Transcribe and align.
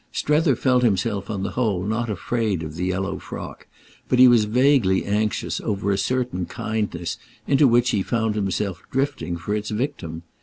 Strether 0.11 0.55
felt 0.55 0.81
himself 0.81 1.29
on 1.29 1.43
the 1.43 1.51
whole 1.51 1.83
not 1.85 2.09
afraid 2.09 2.63
of 2.63 2.73
the 2.75 2.85
yellow 2.85 3.19
frock, 3.19 3.67
but 4.09 4.17
he 4.17 4.27
was 4.27 4.45
vaguely 4.45 5.05
anxious 5.05 5.61
over 5.61 5.91
a 5.91 5.97
certain 5.99 6.47
kindness 6.47 7.19
into 7.45 7.67
which 7.67 7.91
he 7.91 8.01
found 8.01 8.33
himself 8.33 8.81
drifting 8.91 9.37
for 9.37 9.53
its 9.53 9.69
victim. 9.69 10.23